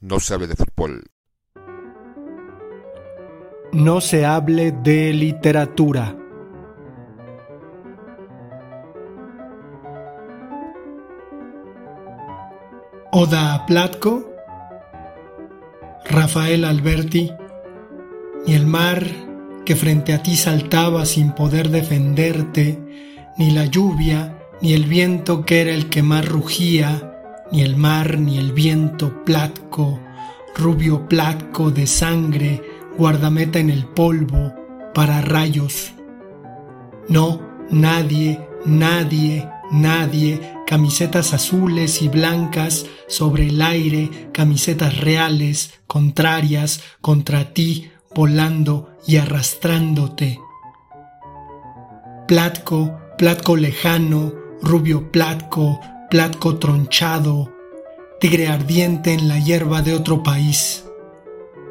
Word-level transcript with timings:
no 0.00 0.20
se 0.20 0.34
hable 0.34 0.46
de 0.46 0.56
fútbol. 0.56 1.04
No 3.72 4.00
se 4.00 4.24
hable 4.24 4.72
de 4.72 5.12
literatura. 5.12 6.16
Oda 13.10 13.54
a 13.54 13.66
Platko, 13.66 14.32
Rafael 16.08 16.64
Alberti, 16.64 17.32
ni 18.46 18.54
el 18.54 18.66
mar 18.66 19.04
que 19.64 19.76
frente 19.76 20.14
a 20.14 20.22
ti 20.22 20.36
saltaba 20.36 21.04
sin 21.04 21.32
poder 21.32 21.70
defenderte, 21.70 22.78
ni 23.36 23.50
la 23.50 23.66
lluvia, 23.66 24.38
ni 24.62 24.72
el 24.72 24.84
viento 24.84 25.44
que 25.44 25.62
era 25.62 25.72
el 25.72 25.88
que 25.88 26.02
más 26.02 26.26
rugía, 26.26 27.17
ni 27.52 27.62
el 27.62 27.76
mar, 27.76 28.18
ni 28.18 28.38
el 28.38 28.52
viento 28.52 29.24
platco, 29.24 30.00
rubio 30.56 31.08
platco 31.08 31.70
de 31.70 31.86
sangre, 31.86 32.62
guardameta 32.96 33.58
en 33.58 33.70
el 33.70 33.84
polvo, 33.86 34.54
para 34.94 35.20
rayos. 35.20 35.92
No, 37.08 37.40
nadie, 37.70 38.40
nadie, 38.66 39.48
nadie, 39.70 40.40
camisetas 40.66 41.32
azules 41.32 42.02
y 42.02 42.08
blancas 42.08 42.86
sobre 43.06 43.48
el 43.48 43.62
aire, 43.62 44.28
camisetas 44.32 44.98
reales, 44.98 45.80
contrarias, 45.86 46.82
contra 47.00 47.54
ti, 47.54 47.90
volando 48.14 48.90
y 49.06 49.16
arrastrándote. 49.16 50.38
Platco, 52.26 52.98
platco 53.16 53.56
lejano, 53.56 54.34
rubio 54.60 55.10
platco, 55.10 55.80
platco 56.10 56.56
tronchado, 56.56 57.52
tigre 58.18 58.48
ardiente 58.48 59.12
en 59.12 59.28
la 59.28 59.38
hierba 59.38 59.82
de 59.82 59.94
otro 59.94 60.22
país. 60.22 60.84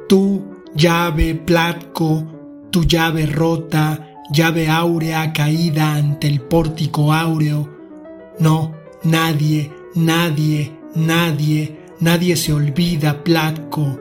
Tú, 0.08 0.45
llave, 0.76 1.34
platco, 1.34 2.23
tu 2.70 2.84
llave 2.84 3.25
rota, 3.25 4.14
llave 4.31 4.70
áurea 4.70 5.34
caída 5.34 5.95
ante 5.95 6.28
el 6.28 6.42
pórtico 6.42 7.14
áureo. 7.14 7.67
No, 8.39 8.75
nadie, 9.03 9.72
nadie, 9.95 10.78
nadie, 10.94 11.80
nadie 12.00 12.36
se 12.38 12.53
olvida, 12.53 13.23
platco. 13.23 14.00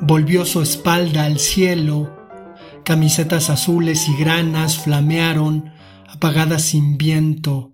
Volvió 0.00 0.46
su 0.46 0.62
espalda 0.62 1.24
al 1.24 1.38
cielo, 1.38 2.10
camisetas 2.84 3.50
azules 3.50 4.08
y 4.08 4.16
granas 4.16 4.78
flamearon, 4.78 5.72
apagadas 6.08 6.62
sin 6.62 6.96
viento. 6.96 7.72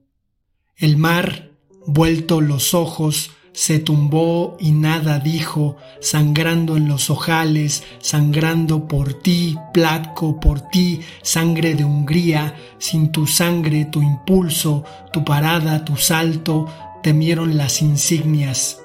El 0.78 0.98
mar, 0.98 1.52
vuelto 1.86 2.42
los 2.42 2.74
ojos, 2.74 3.30
se 3.52 3.78
tumbó 3.78 4.58
y 4.60 4.72
nada 4.72 5.20
dijo, 5.20 5.78
sangrando 6.02 6.76
en 6.76 6.86
los 6.86 7.08
ojales, 7.08 7.82
sangrando 7.98 8.86
por 8.86 9.14
ti, 9.14 9.56
Platco, 9.72 10.38
por 10.38 10.60
ti, 10.60 11.00
sangre 11.22 11.76
de 11.76 11.84
Hungría, 11.86 12.56
sin 12.76 13.10
tu 13.10 13.26
sangre, 13.26 13.86
tu 13.86 14.02
impulso, 14.02 14.84
tu 15.14 15.24
parada, 15.24 15.82
tu 15.82 15.96
salto, 15.96 16.68
temieron 17.02 17.56
las 17.56 17.80
insignias. 17.80 18.82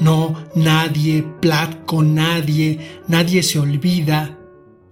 No, 0.00 0.34
nadie, 0.54 1.22
Platco, 1.42 2.02
nadie, 2.02 3.02
nadie 3.06 3.42
se 3.42 3.58
olvida. 3.58 4.38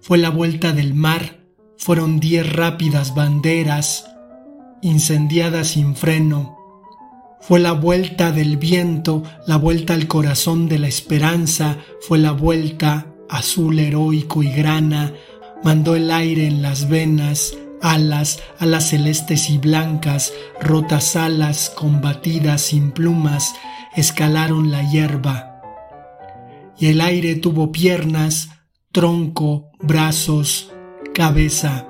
Fue 0.01 0.19
la 0.19 0.29
vuelta 0.29 0.71
del 0.71 0.93
mar, 0.93 1.46
fueron 1.77 2.19
diez 2.19 2.51
rápidas 2.51 3.13
banderas, 3.15 4.05
incendiadas 4.81 5.69
sin 5.69 5.95
freno. 5.95 6.57
Fue 7.39 7.59
la 7.59 7.71
vuelta 7.73 8.31
del 8.31 8.57
viento, 8.57 9.23
la 9.45 9.57
vuelta 9.57 9.93
al 9.93 10.07
corazón 10.07 10.67
de 10.67 10.79
la 10.79 10.87
esperanza, 10.87 11.77
fue 12.01 12.17
la 12.17 12.31
vuelta 12.31 13.07
azul 13.29 13.79
heroico 13.79 14.43
y 14.43 14.51
grana, 14.51 15.13
mandó 15.63 15.95
el 15.95 16.11
aire 16.11 16.47
en 16.47 16.61
las 16.61 16.89
venas, 16.89 17.55
alas, 17.81 18.39
alas 18.59 18.89
celestes 18.89 19.49
y 19.49 19.57
blancas, 19.57 20.33
rotas 20.61 21.15
alas 21.15 21.71
combatidas 21.75 22.61
sin 22.61 22.91
plumas, 22.91 23.53
escalaron 23.95 24.71
la 24.71 24.89
hierba. 24.89 25.61
Y 26.77 26.87
el 26.87 27.01
aire 27.01 27.35
tuvo 27.35 27.71
piernas, 27.71 28.49
tronco, 28.91 29.71
brazos, 29.79 30.71
cabeza. 31.17 31.87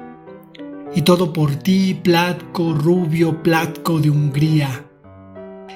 Y 0.95 1.01
todo 1.01 1.33
por 1.33 1.57
ti, 1.57 1.93
Platco, 1.93 2.73
rubio 2.73 3.43
Platco 3.43 3.99
de 3.99 4.09
Hungría. 4.09 4.85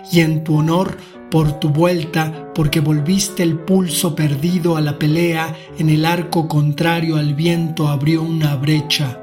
Y 0.10 0.22
en 0.22 0.46
tu 0.46 0.56
honor, 0.56 0.96
por 1.30 1.60
tu 1.60 1.68
vuelta, 1.68 2.54
porque 2.56 2.80
volviste 2.80 3.44
el 3.44 3.60
pulso 3.60 4.16
perdido 4.16 4.78
a 4.78 4.82
la 4.82 4.98
pelea, 4.98 5.54
en 5.78 5.90
el 5.90 6.06
arco 6.06 6.48
contrario 6.48 7.18
al 7.18 7.36
viento 7.36 7.90
abrió 7.90 8.24
una 8.24 8.56
brecha. 8.56 9.20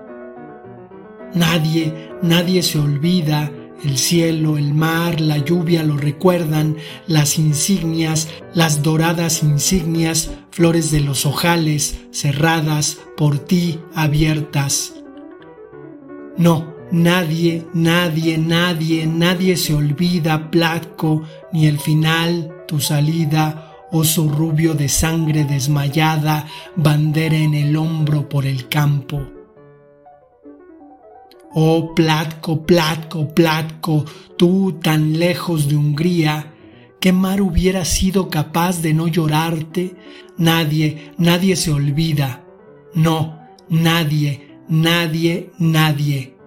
Nadie, 1.33 2.11
nadie 2.21 2.63
se 2.63 2.79
olvida, 2.79 3.51
el 3.83 3.97
cielo, 3.97 4.59
el 4.59 4.75
mar, 4.75 5.23
la 5.23 5.39
lluvia 5.39 5.83
lo 5.85 5.97
recuerdan, 5.97 6.77
las 7.07 7.39
insignias, 7.39 8.29
las 8.53 8.83
doradas 8.83 9.43
insignias, 9.43 10.33
flores 10.59 10.91
de 10.91 10.99
los 10.99 11.25
ojales, 11.25 12.01
cerradas, 12.11 12.99
por 13.17 13.39
ti 13.39 13.79
abiertas. 13.95 14.93
No, 16.37 16.75
nadie, 16.91 17.65
nadie, 17.75 18.39
nadie, 18.39 19.07
nadie 19.07 19.57
se 19.57 19.73
olvida, 19.73 20.51
Platco, 20.51 21.23
ni 21.53 21.69
el 21.69 21.79
final, 21.79 22.65
tu 22.67 22.81
salida, 22.81 23.73
oso 23.93 24.29
rubio 24.29 24.75
de 24.75 24.89
sangre 24.89 25.45
desmayada, 25.45 26.49
bandera 26.75 27.37
en 27.37 27.55
el 27.55 27.77
hombro 27.77 28.29
por 28.29 28.45
el 28.45 28.69
campo. 28.69 29.29
Oh 31.55 31.95
Platco, 31.95 32.67
Platco, 32.67 33.29
Platco, 33.33 34.05
tú 34.37 34.81
tan 34.83 35.21
lejos 35.21 35.69
de 35.69 35.77
Hungría, 35.77 36.53
¿qué 37.01 37.13
mar 37.13 37.41
hubiera 37.41 37.85
sido 37.85 38.29
capaz 38.29 38.83
de 38.83 38.95
no 38.95 39.09
llorarte? 39.09 39.97
Nadie, 40.37 41.13
nadie 41.19 41.57
se 41.57 41.73
olvida. 41.73 42.45
No, 42.95 43.39
nadie, 43.69 44.57
nadie, 44.69 45.51
nadie. 45.59 46.38